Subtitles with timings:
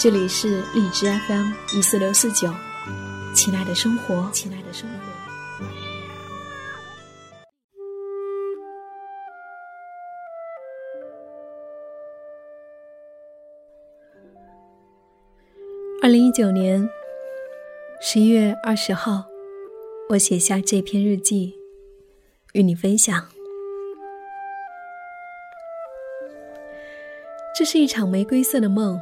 [0.00, 2.48] 这里是荔枝 FM 一四六四九，
[3.34, 4.96] 亲爱的生活，亲爱的生活。
[16.00, 16.88] 二零一九年
[18.00, 19.24] 十一月二十号，
[20.10, 21.56] 我写下这篇日记，
[22.52, 23.28] 与你分享。
[27.52, 29.00] 这是一场玫瑰色的梦，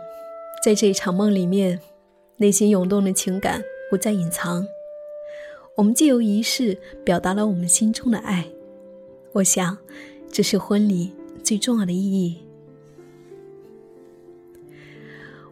[0.66, 1.78] 在这一场梦里面，
[2.38, 4.66] 内心涌动的情感不再隐藏。
[5.76, 8.44] 我们借由仪式表达了我们心中的爱。
[9.30, 9.78] 我想，
[10.28, 12.38] 这是婚礼最重要的意义。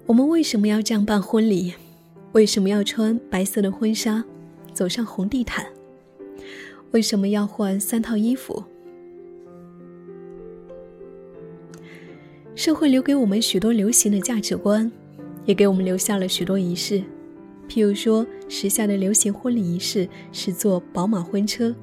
[0.06, 1.74] 我们为什么要这样办婚礼？
[2.32, 4.24] 为什么要穿白色的婚纱，
[4.72, 5.64] 走上红地毯？
[6.90, 8.64] 为什么要换三套衣服？
[12.56, 14.90] 社会留给我们许多流行的价值观，
[15.44, 17.02] 也给我们留下了许多仪式。
[17.68, 21.74] 譬如说，时下的流行婚礼仪式是坐宝马婚车、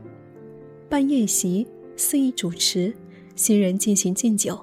[0.87, 2.93] 办宴席、司仪主持、
[3.35, 4.59] 新人进行敬酒、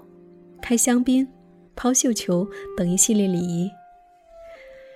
[0.62, 1.26] 开香槟、
[1.74, 3.68] 抛绣球等一系列礼仪。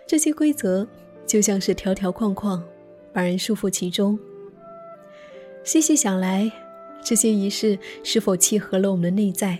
[0.06, 0.86] 这些规则
[1.26, 2.62] 就像是条条框框，
[3.12, 4.18] 把人束缚其中。
[5.64, 6.50] 细细想来，
[7.02, 9.58] 这些仪式是否契合了我们的内在？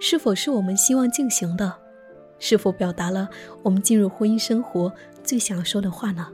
[0.00, 1.74] 是否是我们希望进行的？
[2.38, 3.28] 是否表达了
[3.62, 6.28] 我们进入婚姻生活最想说的话呢？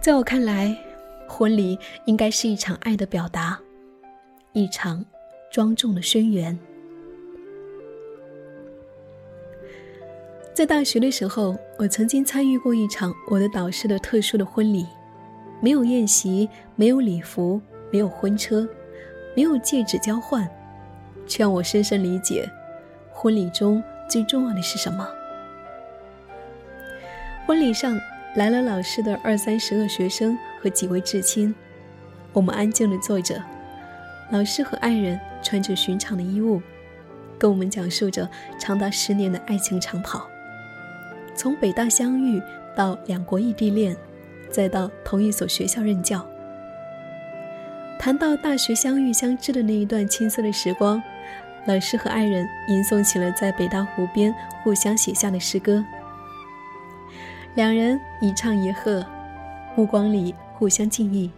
[0.00, 0.76] 在我看来，
[1.28, 3.60] 婚礼应该是一场爱的表达，
[4.52, 5.04] 一场
[5.50, 6.58] 庄重的宣言。
[10.54, 14.86] 在大学的时候，我曾经参与过一场我的导师的特殊的婚礼，
[15.60, 17.60] 没有宴席，没有礼服，
[17.90, 18.68] 没有婚车，
[19.34, 20.48] 没有戒指交换。
[21.26, 22.50] 却让我深深理解，
[23.22, 25.08] 婚礼中最重要的是什么。
[27.46, 27.96] 婚礼上
[28.34, 31.54] 来了老师的二三十个学生和几位至亲，
[32.32, 33.40] 我们安静地坐着，
[34.32, 36.60] 老师和爱人穿着寻常的衣物，
[37.38, 38.28] 跟我们讲述着
[38.58, 40.28] 长达十年的爱情长跑，
[41.36, 42.42] 从北大相遇
[42.74, 43.96] 到两国异地恋，
[44.50, 46.26] 再到同一所学校任教。
[48.00, 51.00] 谈到大学相遇相知的那一段青涩的时光，
[51.66, 55.84] 老师和爱人吟诵起了在北大湖边互相写下的诗歌。
[57.54, 59.04] 两人一唱一和，
[59.76, 61.30] 目光里互相敬意，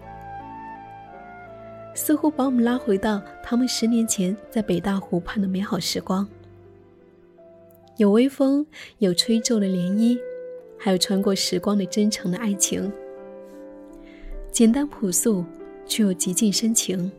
[1.95, 6.27] 似乎把我们拉回到他们十年前在北大湖畔的美好时光。
[7.97, 8.67] 有微风，
[8.99, 10.19] 有吹皱的涟漪，
[10.79, 12.93] 还有穿过时光的真诚的爱情，
[14.51, 15.45] 简单朴素。
[15.87, 17.13] 却又极尽深情。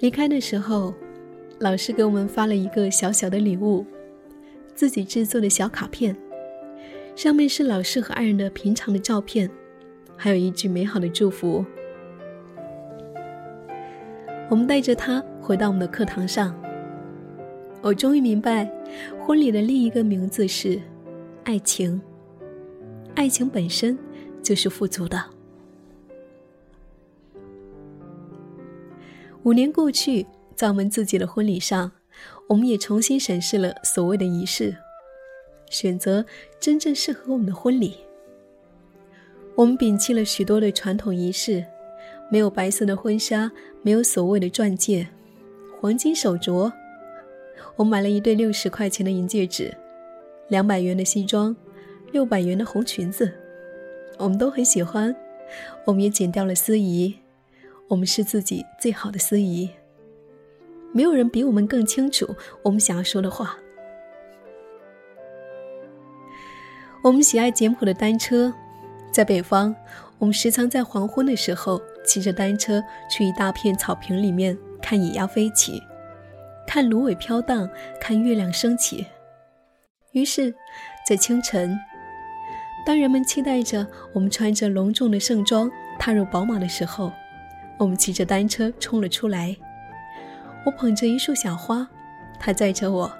[0.00, 0.94] 离开的时候，
[1.58, 3.84] 老师给我们发了一个小小的礼物，
[4.74, 6.16] 自己制作的小卡片，
[7.14, 9.50] 上面是老师和爱人的平常的照片，
[10.16, 11.62] 还有一句美好的祝福。
[14.48, 16.58] 我们带着它回到我们的课堂上。
[17.82, 18.70] 我终于明白，
[19.20, 20.80] 婚礼的另一个名字是
[21.44, 22.00] 爱情。
[23.14, 23.98] 爱情本身
[24.42, 25.22] 就是富足的。
[29.42, 31.90] 五年过去，在我们自己的婚礼上，
[32.46, 34.76] 我们也重新审视了所谓的仪式，
[35.70, 36.22] 选择
[36.60, 37.96] 真正适合我们的婚礼。
[39.54, 41.64] 我们摒弃了许多的传统仪式，
[42.30, 45.08] 没有白色的婚纱，没有所谓的钻戒、
[45.80, 46.70] 黄金手镯。
[47.76, 49.74] 我买了一对六十块钱的银戒指，
[50.48, 51.56] 两百元的西装，
[52.12, 53.32] 六百元的红裙子，
[54.18, 55.16] 我们都很喜欢。
[55.86, 57.14] 我们也剪掉了司仪。
[57.90, 59.68] 我们是自己最好的司仪，
[60.92, 63.58] 没有人比我们更清楚我们想要说的话。
[67.02, 68.54] 我们喜爱简朴的单车，
[69.10, 69.74] 在北方，
[70.18, 75.82] 我们时常在黄昏的时候骑着单车去一大片草坪里面看野鸭飞起，
[76.68, 77.68] 看芦苇飘荡，
[78.00, 79.04] 看月亮升起。
[80.12, 80.54] 于是，
[81.04, 81.76] 在清晨，
[82.86, 87.10] 当人们期待着我们穿着隆重的盛装踏入宝马的时候。
[87.80, 89.56] 我们骑着单车冲了出来，
[90.66, 91.88] 我捧着一束小花，
[92.38, 93.10] 他载着我，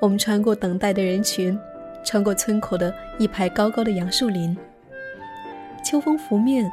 [0.00, 1.56] 我们穿过等待的人群，
[2.02, 4.56] 穿过村口的一排高高的杨树林。
[5.84, 6.72] 秋风拂面，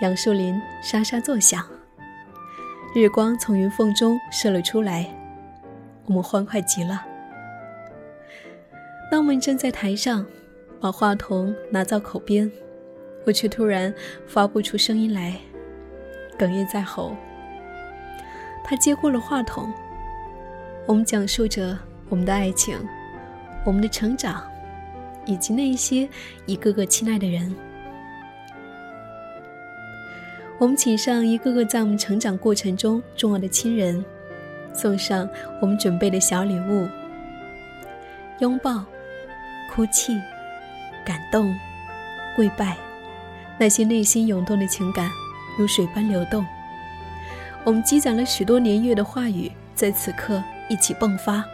[0.00, 1.62] 杨树林沙沙作响。
[2.94, 5.06] 日光从云缝中射了出来，
[6.06, 7.04] 我们欢快极了。
[9.10, 10.24] 当我们正在台上，
[10.80, 12.50] 把话筒拿到口边，
[13.26, 13.92] 我却突然
[14.26, 15.36] 发不出声音来，
[16.38, 17.16] 哽咽在喉。
[18.62, 19.72] 他接过了话筒，
[20.86, 21.78] 我们讲述着
[22.08, 22.78] 我们的爱情，
[23.64, 24.42] 我们的成长，
[25.26, 26.08] 以及那一些
[26.46, 27.54] 一个个亲爱的人。
[30.58, 34.02] 我们请上一个个在我们成长过程中重要的亲人，
[34.72, 35.28] 送上
[35.60, 36.88] 我们准备的小礼物：
[38.38, 38.84] 拥抱、
[39.74, 40.18] 哭泣、
[41.04, 41.54] 感动、
[42.36, 42.76] 跪拜，
[43.58, 45.10] 那些内心涌动的情感
[45.56, 46.44] 如水般流动。
[47.64, 51.44] 我们积攒了许多年月的话语，在此刻一起迸发。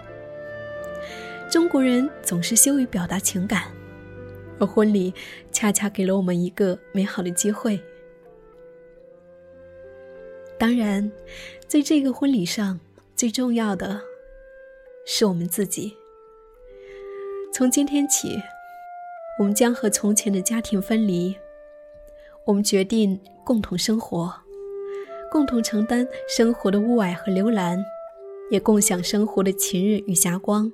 [1.48, 3.64] 中国人总是羞于表达情感，
[4.58, 5.12] 而婚礼
[5.50, 7.80] 恰恰给了我们一个美好的机会。
[10.58, 11.10] 当然，
[11.66, 12.78] 在这个婚礼上，
[13.16, 14.00] 最重要的
[15.06, 15.96] 是我们自己。
[17.52, 18.40] 从今天起，
[19.38, 21.34] 我们将和从前的家庭分离，
[22.44, 23.18] 我们决定
[23.50, 24.32] 共同生活。
[25.28, 27.84] 共同承担生活的雾霭和流岚，
[28.48, 30.70] 也共享生活的晴日与霞光。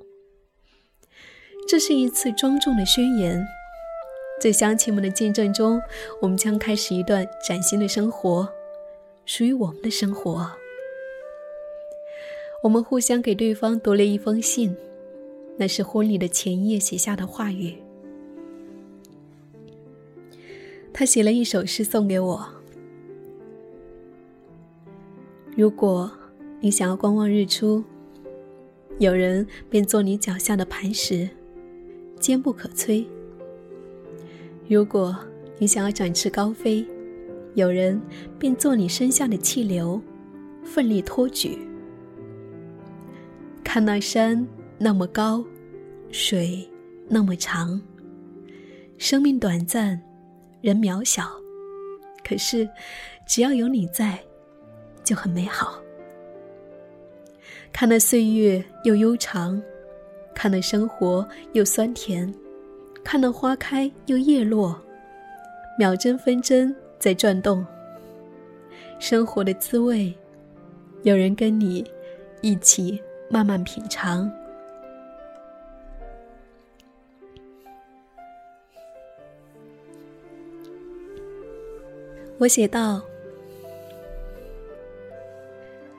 [1.66, 3.42] 这是一次庄重的宣言，
[4.38, 5.80] 在乡亲们的见证中，
[6.20, 8.46] 我们将开始一段崭新的生活，
[9.24, 10.46] 属于我们的生活。
[12.62, 14.76] 我们互相给对方读了一封信，
[15.56, 17.78] 那是婚礼的前一夜写下的话语。
[20.92, 22.55] 他写了一首诗送给我。
[25.56, 26.10] 如果
[26.60, 27.82] 你想要观望日出，
[28.98, 31.26] 有人便做你脚下的磐石，
[32.20, 33.06] 坚不可摧；
[34.68, 35.16] 如果
[35.56, 36.86] 你想要展翅高飞，
[37.54, 37.98] 有人
[38.38, 39.98] 便做你身下的气流，
[40.62, 41.56] 奋力托举。
[43.64, 45.42] 看那山那么高，
[46.10, 46.68] 水
[47.08, 47.80] 那么长，
[48.98, 49.98] 生命短暂，
[50.60, 51.30] 人渺小，
[52.22, 52.68] 可是
[53.26, 54.20] 只要有你在。
[55.06, 55.80] 就很美好。
[57.72, 59.62] 看那岁月又悠长，
[60.34, 62.34] 看那生活又酸甜，
[63.04, 64.76] 看那花开又叶落，
[65.78, 67.64] 秒针分针在转动。
[68.98, 70.12] 生活的滋味，
[71.02, 71.88] 有人跟你
[72.40, 73.00] 一起
[73.30, 74.28] 慢慢品尝。
[82.38, 83.00] 我写道。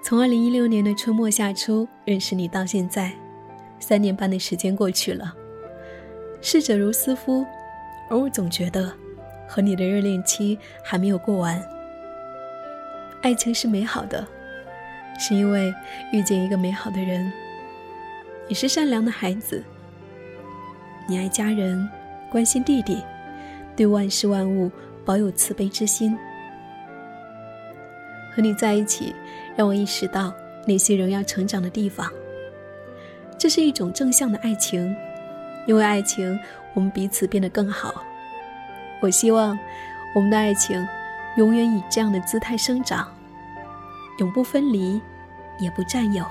[0.08, 3.12] 从二零一六年的春末夏初认识你到现在，
[3.78, 5.36] 三年半的时间过去了。
[6.40, 7.46] 逝者如斯夫，
[8.10, 8.90] 而我总觉得，
[9.50, 11.62] 和你的热恋期还没有过完。
[13.22, 14.26] 爱情是美好的，
[15.20, 15.74] 是因为
[16.14, 17.30] 遇见一个美好的人。
[18.48, 19.62] 你是善良的孩子，
[21.06, 21.86] 你爱家人，
[22.32, 23.04] 关心弟弟，
[23.76, 24.72] 对万事万物
[25.04, 26.18] 保有慈悲之心。
[28.38, 29.16] 和你在一起。
[29.56, 30.32] 让我意识到
[30.68, 32.08] 那些仍要成长的地方。
[33.40, 34.96] 这是一种正向的爱情，
[35.66, 36.40] 因为爱情，
[36.76, 38.04] 我们彼此变得更好。
[39.02, 39.58] 我希望
[40.14, 40.88] 我们的爱情
[41.38, 43.12] 永远以这样的姿态生长，
[44.20, 45.02] 永不分离，
[45.60, 46.24] 也不占有，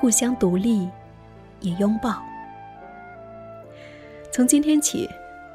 [0.00, 0.88] 互相独立，
[1.60, 2.22] 也拥抱。
[4.32, 5.06] 从今天起，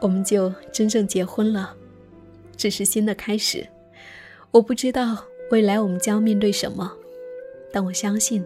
[0.01, 1.75] 我们就真正结婚了，
[2.55, 3.67] 这是新的开始。
[4.51, 5.28] 我不知道。
[5.51, 6.91] 未来我们将面对什么？
[7.71, 8.45] 但我相信，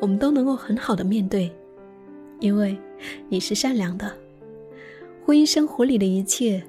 [0.00, 1.50] 我们都能够很好的面对，
[2.38, 2.78] 因为
[3.28, 4.12] 你是善良的。
[5.24, 6.62] 婚姻生活里的一切，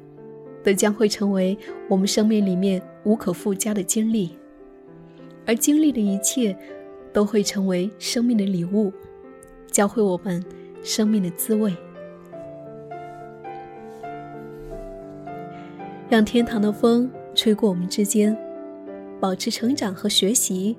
[0.64, 1.56] 都将会成为
[1.88, 4.36] 我们生命里面无可附加的经历，
[5.46, 6.58] 而经历的一切，
[7.14, 8.92] 都会成为生命的礼物，
[9.72, 10.44] 教会我们
[10.82, 11.72] 生命的滋味。
[16.10, 18.36] 让天堂的风吹过我们之间。
[19.20, 20.78] 保持成长和学习，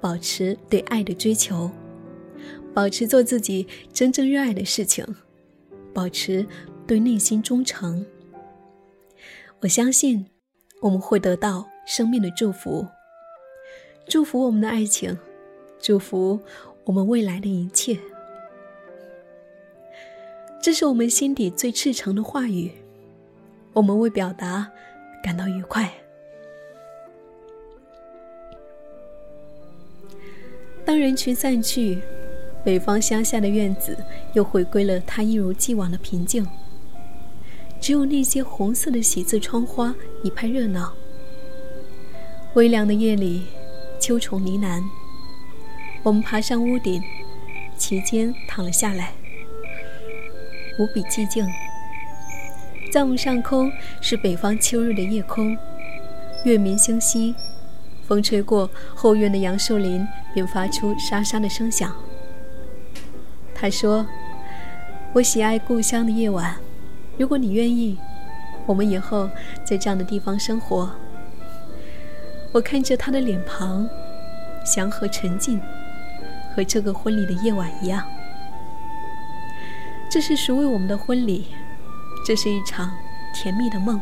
[0.00, 1.70] 保持对爱的追求，
[2.74, 5.06] 保持做自己真正热爱的事情，
[5.94, 6.46] 保持
[6.86, 8.04] 对内心忠诚。
[9.60, 10.26] 我相信
[10.80, 12.86] 我们会得到生命的祝福，
[14.08, 15.16] 祝福我们的爱情，
[15.80, 16.40] 祝福
[16.84, 17.98] 我们未来的一切。
[20.60, 22.72] 这是我们心底最赤诚的话语，
[23.72, 24.70] 我们为表达
[25.22, 25.92] 感到愉快。
[30.88, 32.00] 当人群散去，
[32.64, 33.94] 北方乡下的院子
[34.32, 36.48] 又回归了它一如既往的平静。
[37.78, 40.94] 只有那些红色的喜字窗花一派热闹。
[42.54, 43.42] 微凉的夜里，
[44.00, 44.82] 秋虫呢喃。
[46.02, 47.02] 我们爬上屋顶，
[47.76, 49.12] 其间躺了下来，
[50.78, 51.46] 无比寂静。
[52.90, 55.54] 在我们上空是北方秋日的夜空，
[56.46, 57.34] 月明星稀，
[58.08, 61.94] 风吹过后院的杨树林，便发出沙沙的声响。
[63.54, 64.06] 他说
[65.12, 66.56] ：“我喜爱故乡的夜晚，
[67.18, 67.98] 如果你愿意，
[68.64, 69.28] 我们以后
[69.62, 70.90] 在这样的地方生活。”
[72.50, 73.86] 我看着他的脸庞，
[74.64, 75.60] 祥和沉静，
[76.56, 78.02] 和这个婚礼的夜晚一样。
[80.10, 81.48] 这是属于我们的婚礼。
[82.26, 82.90] 这是一场
[83.34, 84.00] 甜蜜的梦，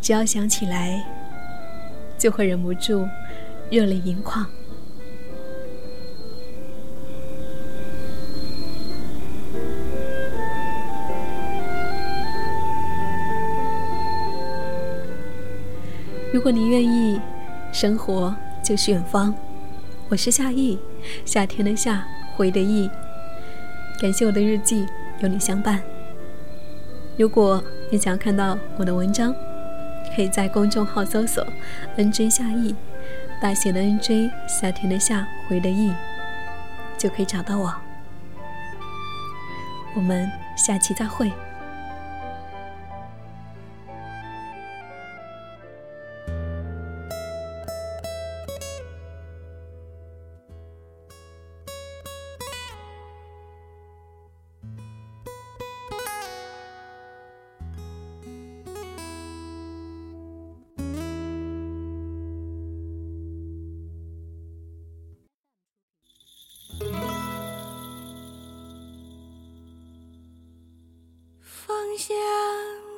[0.00, 1.02] 只要想起来，
[2.18, 3.06] 就会忍不住
[3.70, 4.46] 热泪盈眶。
[16.32, 17.18] 如果你愿意，
[17.72, 19.34] 生活就是远方。
[20.08, 20.78] 我是夏意，
[21.24, 22.06] 夏天的夏，
[22.36, 22.90] 回的意。
[24.00, 24.86] 感谢我的日记
[25.20, 25.82] 有你相伴。
[27.16, 29.34] 如果你想要看到我的文章，
[30.16, 31.46] 可以在公众号搜索
[31.98, 32.74] “nj 夏意”，
[33.38, 35.92] 大写的 “nj”，夏天的夏，回的意，
[36.96, 37.74] 就可以找到我。
[39.94, 41.30] 我们下期再会。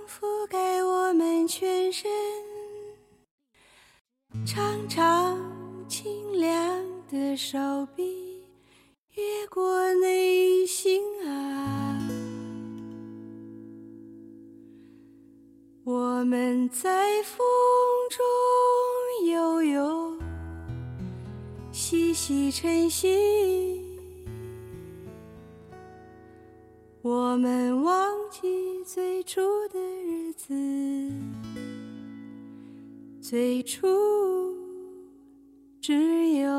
[0.06, 2.10] 覆盖我们全身，
[4.46, 5.38] 长长
[5.88, 7.58] 清凉的手
[7.94, 8.42] 臂
[9.14, 11.98] 越过内心啊，
[15.84, 17.46] 我们在风
[18.10, 20.18] 中悠悠，
[21.72, 23.88] 细细晨曦，
[27.08, 28.68] 我们忘记。
[28.84, 30.54] 最初的日子，
[33.20, 33.86] 最初
[35.80, 36.50] 只有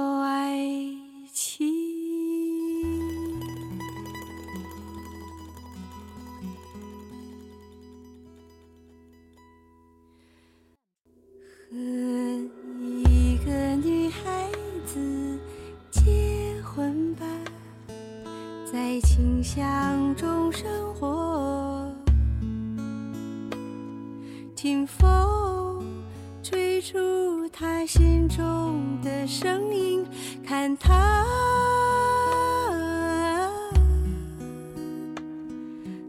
[26.79, 30.05] 吹出他心中的声音，
[30.45, 31.25] 看他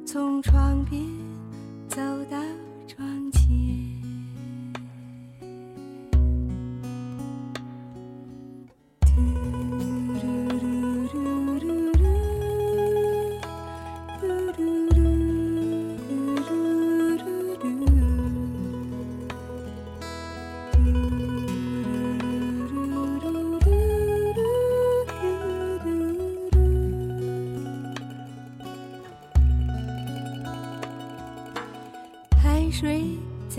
[0.06, 1.02] 从窗边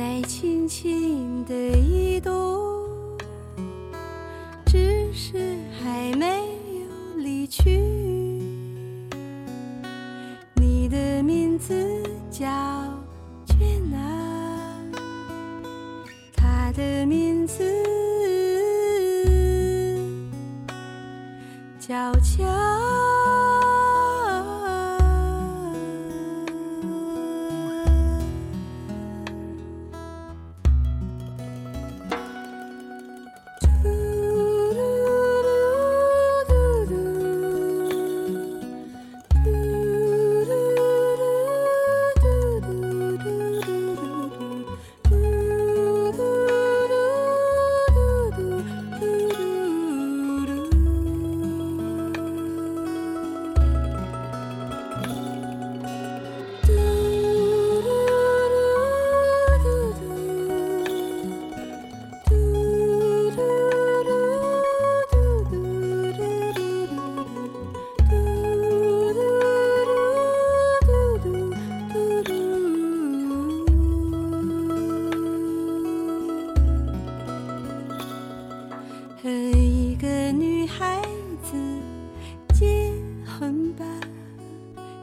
[0.01, 2.34] 在轻轻地移动，
[4.65, 6.25] 只是还没
[6.79, 7.79] 有离去。
[10.55, 12.48] 你的名字叫
[13.46, 13.60] 娟
[13.91, 14.75] 娜，
[16.36, 17.63] 他的名字
[21.79, 22.70] 叫乔。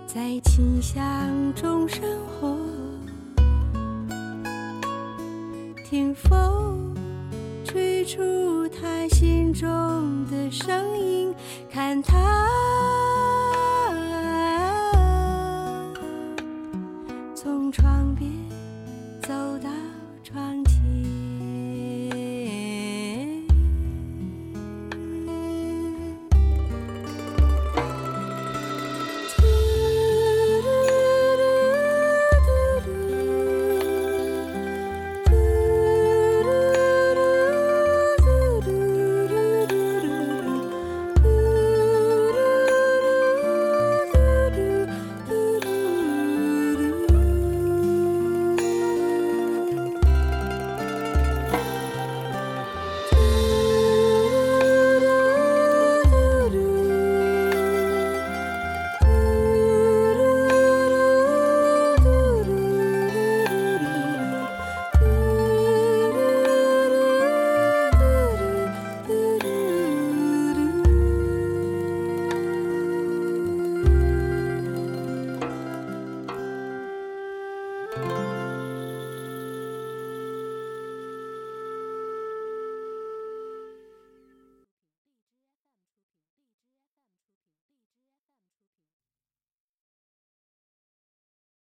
[0.08, 2.56] 在清香中生活。
[5.84, 6.94] 听风
[7.62, 9.68] 吹出他心中
[10.30, 11.34] 的声音，
[11.70, 12.48] 看他。